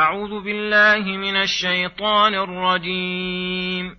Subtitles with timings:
[0.00, 3.96] أعوذ بالله من الشيطان الرجيم.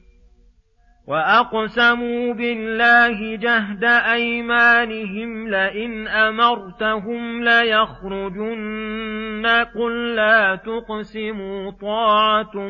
[1.07, 9.45] وأقسموا بالله جهد أيمانهم لئن أمرتهم ليخرجن.
[9.75, 12.69] قل لا تقسموا طاعة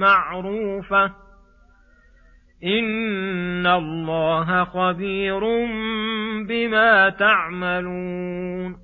[0.00, 1.12] معروفة.
[2.64, 5.40] إن الله خبير
[6.48, 8.83] بما تعملون.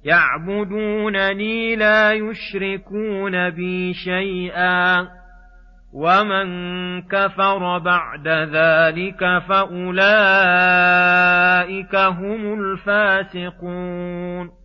[0.04, 5.08] يعبدونني لا يشركون بي شيئا.
[5.94, 6.48] ومن
[7.02, 9.96] كفر بعد ذلك فأولئك
[11.96, 14.65] هم الفاسقون.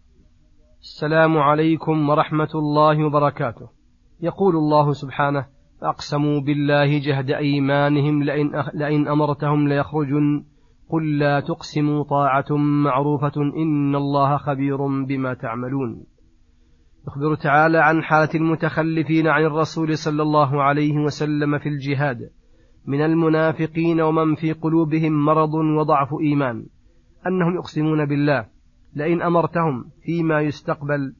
[0.81, 3.69] السلام عليكم ورحمة الله وبركاته.
[4.21, 5.45] يقول الله سبحانه
[5.83, 10.43] أقسموا بالله جهد أيمانهم لئن, لئن أمرتهم ليخرجن.
[10.89, 16.03] قل لا تقسموا طاعة معروفة إن الله خبير بما تعملون.
[17.07, 22.29] يخبر تعالى عن حالة المتخلفين عن الرسول صلى الله عليه وسلم في الجهاد.
[22.87, 26.65] من المنافقين ومن في قلوبهم مرض وضعف إيمان.
[27.27, 28.60] أنهم يقسمون بالله.
[28.95, 31.15] لئن أمرتهم فيما يستقبل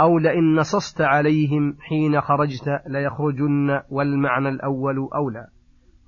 [0.00, 5.46] أو لئن نصصت عليهم حين خرجت ليخرجن والمعنى الأول أولى.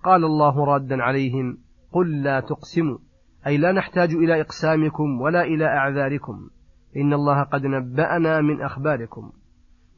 [0.05, 1.59] قال الله رادا عليهم
[1.93, 2.99] قل لا تقسموا
[3.47, 6.51] أي لا نحتاج إلى إقسامكم ولا إلى أعذاركم.
[6.97, 9.33] إن الله قد نبأنا من أخباركم.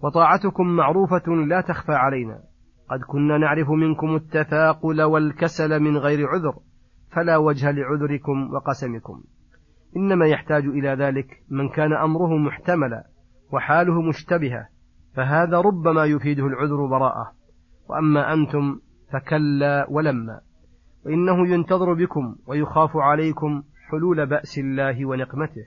[0.03, 2.43] وطاعتكم معروفة لا تخفى علينا.
[2.91, 6.55] قد كنا نعرف منكم التثاقل والكسل من غير عذر
[7.11, 9.23] فلا وجه لعذركم وقسمكم.
[9.97, 13.07] إنما يحتاج إلى ذلك من كان أمره محتملا
[13.53, 14.69] وحاله مشتبهة
[15.15, 17.33] فهذا ربما يفيده العذر براءة.
[17.89, 18.81] وأما أنتم
[19.13, 20.41] فكلا ولما
[21.07, 25.67] وإنه ينتظر بكم ويخاف عليكم حلول بأس الله ونقمته.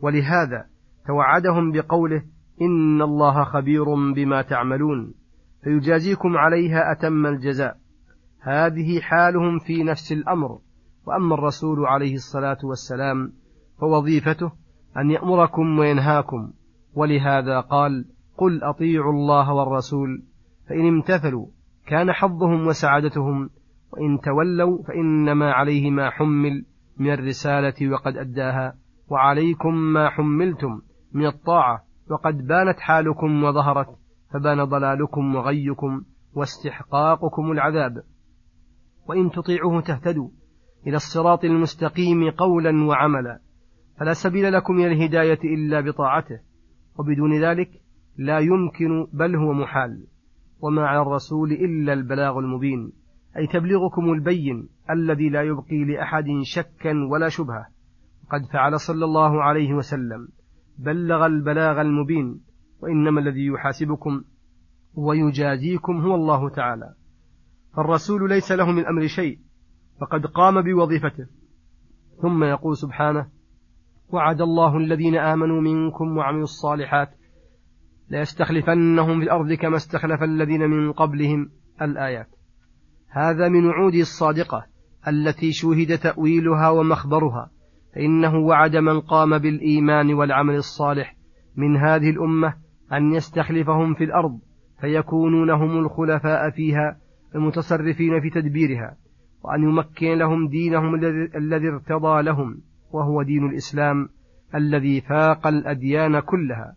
[0.00, 0.66] ولهذا
[1.06, 2.22] توعدهم بقوله
[2.62, 3.84] إن الله خبير
[4.14, 5.14] بما تعملون
[5.62, 7.76] فيجازيكم عليها أتم الجزاء.
[8.40, 10.58] هذه حالهم في نفس الأمر.
[11.06, 13.32] وأما الرسول عليه الصلاة والسلام
[13.80, 14.52] فوظيفته
[14.96, 16.52] أن يأمركم وينهاكم.
[16.94, 18.04] ولهذا قال
[18.36, 20.22] قل أطيعوا الله والرسول
[20.68, 21.46] فإن امتثلوا
[21.86, 23.50] كان حظهم وسعادتهم
[23.92, 26.64] وإن تولوا فإنما عليه ما حمل
[26.98, 28.74] من الرسالة وقد أداها.
[29.08, 30.80] وعليكم ما حملتم
[31.12, 33.88] من الطاعة وقد بانت حالكم وظهرت
[34.32, 36.02] فبان ضلالكم وغيكم
[36.34, 38.02] واستحقاقكم العذاب.
[39.08, 40.28] وإن تطيعوه تهتدوا
[40.86, 43.40] إلى الصراط المستقيم قولا وعملا.
[43.98, 46.40] فلا سبيل لكم إلى الهداية إلا بطاعته
[46.98, 47.70] وبدون ذلك
[48.16, 50.06] لا يمكن بل هو محال
[50.60, 52.92] وما على الرسول إلا البلاغ المبين
[53.36, 57.66] أي تبليغكم البين الذي لا يبقي لأحد شكا ولا شبهة
[58.30, 60.28] قد فعل صلى الله عليه وسلم
[60.78, 62.40] بلغ البلاغ المبين
[62.80, 64.24] وإنما الذي يحاسبكم
[64.94, 66.94] ويجازيكم هو الله تعالى.
[67.76, 69.38] فالرسول ليس له من أمر شيء
[70.00, 71.26] فقد قام بوظيفته
[72.22, 73.26] ثم يقول سبحانه
[74.08, 77.08] وعد الله الذين آمنوا منكم وعملوا الصالحات
[78.10, 81.50] ليستخلفنهم في الأرض كما استخلف الذين من قبلهم
[81.82, 82.28] الآيات.
[83.08, 84.66] هذا من وعوده الصادقة
[85.08, 87.50] التي شوهد تأويلها ومخبرها
[87.94, 91.16] فإنه وعد من قام بالإيمان والعمل الصالح
[91.56, 92.54] من هذه الأمة
[92.92, 94.38] أن يستخلفهم في الأرض
[94.80, 96.98] فيكونون هم الخلفاء فيها
[97.34, 98.96] المتصرفين في تدبيرها
[99.44, 100.94] وأن يمكن لهم دينهم
[101.36, 102.60] الذي ارتضى لهم.
[102.94, 104.08] وهو دين الإسلام
[104.54, 106.76] الذي فاق الأديان كلها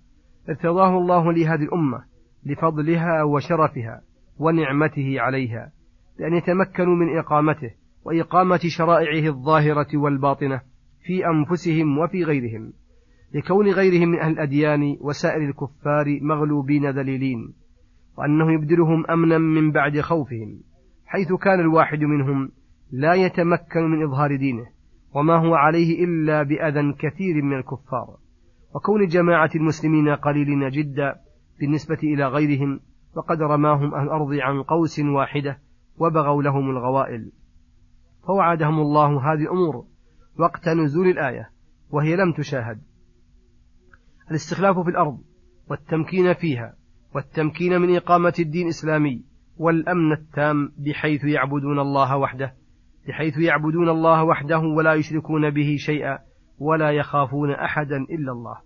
[0.50, 2.04] ارتضاه الله لهذه الأمة
[2.46, 4.02] لفضلها وشرفها
[4.40, 5.72] ونعمته عليها
[6.20, 7.72] لأن يتمكنوا من إقامته
[8.06, 10.62] وإقامة شرائعه الظاهرة والباطنة
[11.06, 12.74] في أنفسهم وفي غيرهم
[13.34, 17.54] لكون غيرهم من أهل الأديان وسائر الكفار مغلوبين ذليلين
[18.18, 20.60] وأنه يبدلهم أمنا من بعد خوفهم
[21.06, 22.52] حيث كان الواحد منهم
[22.92, 24.77] لا يتمكن من إظهار دينه.
[25.18, 28.18] وما هو عليه إلا بأذى كثير من الكفار.
[28.76, 31.16] وكون جماعة المسلمين قليلين جدا
[31.60, 32.80] بالنسبة إلى غيرهم
[33.16, 35.60] وقد رماهم أهل الأرض عن قوس واحدة
[35.98, 37.32] وبغوا لهم الغوائل.
[38.28, 39.86] فوعدهم الله هذه الأمور
[40.40, 41.50] وقت نزول الآية
[41.90, 42.82] وهي لم تشاهد.
[44.32, 45.20] الاستخلاف في الأرض
[45.70, 46.76] والتمكين فيها
[47.16, 49.26] والتمكين من إقامة الدين الإسلامي
[49.58, 52.56] والأمن التام بحيث يعبدون الله وحده
[53.08, 56.20] بحيث يعبدون الله وحده ولا يشركون به شيئا
[56.60, 58.58] ولا يخافون أحدا إلا الله.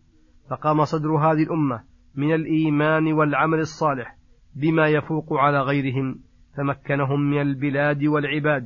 [0.50, 1.84] فقام صدر هذه الأمة
[2.16, 4.18] من الإيمان والعمل الصالح
[4.56, 6.20] بما يفوق على غيرهم
[6.58, 8.64] فمكنهم من البلاد والعباد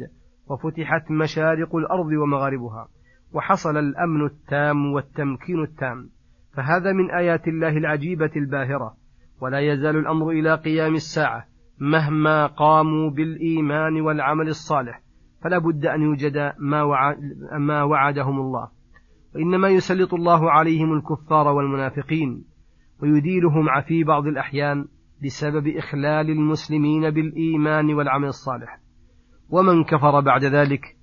[0.48, 2.88] وفتحت مشارق الأرض ومغاربها
[3.34, 6.10] وحصل الأمن التام والتمكين التام.
[6.54, 8.96] فهذا من آيات الله العجيبة الباهرة.
[9.42, 11.46] ولا يزال الأمر إلى قيام الساعة
[11.80, 15.05] مهما قاموا بالإيمان والعمل الصالح.
[15.46, 17.18] فلا بد أن يوجد ما, وعد
[17.60, 18.70] ما وعدهم الله.
[19.36, 22.46] وإنما يسلط الله عليهم الكفار والمنافقين
[23.02, 24.86] ويديلهم في بعض الأحيان
[25.24, 28.80] بسبب إخلال المسلمين بالإيمان والعمل الصالح.
[29.50, 30.98] ومن كفر بعد ذلك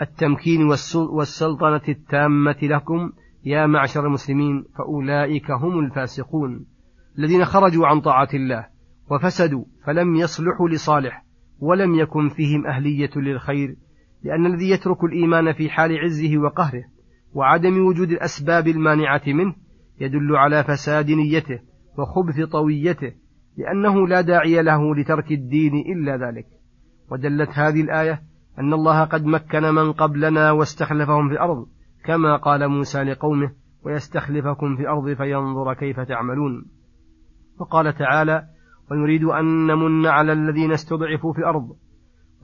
[0.00, 0.62] التمكين
[1.12, 3.12] والسلطنة التامة لكم
[3.44, 6.66] يا معشر المسلمين فأولئك هم الفاسقون
[7.18, 8.66] الذين خرجوا عن طاعة الله
[9.10, 11.29] وفسدوا فلم يصلحوا لصالح.
[11.60, 13.76] ولم يكن فيهم أهلية للخير
[14.24, 16.84] لأن الذي يترك الإيمان في حال عزه وقهره
[17.32, 19.54] وعدم وجود الأسباب المانعة منه
[20.00, 21.58] يدل على فساد نيته
[21.98, 23.12] وخبث طويته
[23.56, 26.46] لأنه لا داعي له لترك الدين إلا ذلك.
[27.10, 28.22] ودلت هذه الآية
[28.58, 31.66] أن الله قد مكن من قبلنا واستخلفهم في الأرض
[32.04, 33.52] كما قال موسى لقومه
[33.82, 36.66] ويستخلفكم في الأرض فينظر كيف تعملون
[37.58, 38.44] وقال تعالى
[38.90, 41.76] ونريد أن نمن على الذين استضعفوا في الأرض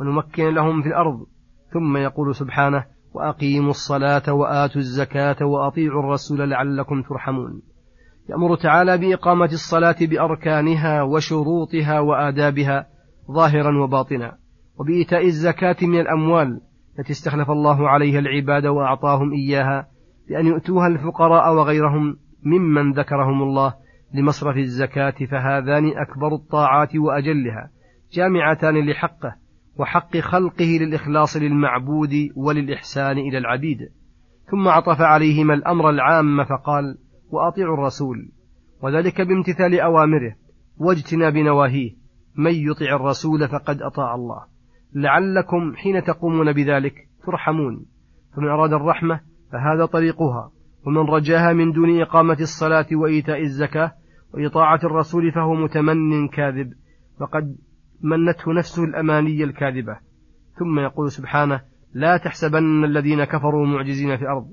[0.01, 1.27] ونمكن لهم في الأرض.
[1.73, 2.85] ثم يقول سبحانه
[3.15, 7.63] وأقيموا الصلاة وآتوا الزكاة وأطيعوا الرسول لعلكم ترحمون.
[8.29, 12.87] يأمر تعالى بإقامة الصلاة بأركانها وشروطها وآدابها
[13.31, 14.37] ظاهرا وباطنا
[14.79, 16.61] وبإيتاء الزكاة من الأموال
[16.99, 19.89] التي استخلف الله عليها العباد وأعطاهم إياها
[20.29, 23.75] بأن يؤتوها الفقراء وغيرهم ممن ذكرهم الله
[24.14, 27.70] لمصرف الزكاة فهذان أكبر الطاعات وأجلها.
[28.12, 29.37] جامعتان لحقه
[29.79, 33.79] وحق خلقه للإخلاص للمعبود وللإحسان إلى العبيد.
[34.50, 36.99] ثم عطف عليهما الأمر العام فقال
[37.31, 38.29] وأطيعوا الرسول.
[38.82, 40.35] وذلك بامتثال أوامره
[40.76, 41.91] واجتناب نواهيه.
[42.37, 44.44] من يطع الرسول فقد أطاع الله.
[44.94, 46.94] لعلكم حين تقومون بذلك
[47.26, 47.87] ترحمون.
[48.37, 49.20] فمن أراد الرحمة
[49.52, 50.50] فهذا طريقها.
[50.87, 53.93] ومن رجاها من دون إقامة الصلاة وإيتاء الزكاة
[54.35, 56.73] وإطاعة الرسول فهو متمن كاذب
[57.21, 57.57] وقد
[58.02, 59.97] منته نفسه الأماني الكاذبة.
[60.59, 61.61] ثم يقول سبحانه
[61.95, 64.47] لا تحسبن الذين كفروا معجزين في الأرض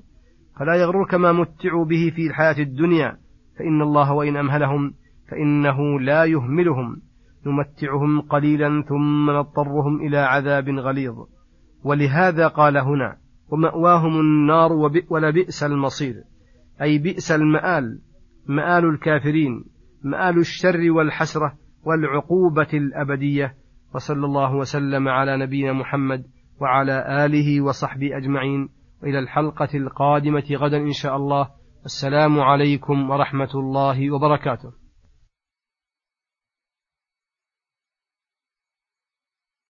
[0.58, 3.16] فلا يغررك ما متعوا به في الحياة الدنيا
[3.58, 4.94] فإن الله وإن أمهلهم
[5.30, 7.02] فإنه لا يهملهم.
[7.46, 11.14] نمتعهم قليلا ثم نضطرهم إلى عذاب غليظ.
[11.84, 13.16] ولهذا قال هنا
[13.54, 14.72] ومأواهم النار
[15.10, 16.14] ولبئس المصير.
[16.82, 18.00] أي بئس المآل
[18.46, 19.64] مآل الكافرين
[20.04, 23.54] مآل الشر والحسرة والعقوبة الأبدية.
[23.94, 26.24] وصلى الله وسلم على نبينا محمد
[26.60, 28.68] وعلى آله وصحبه أجمعين.
[29.02, 31.48] وإلى الحلقة القادمة غدا إن شاء الله.
[31.84, 34.83] السلام عليكم ورحمة الله وبركاته.